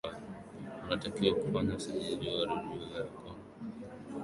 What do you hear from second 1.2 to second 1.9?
kufanya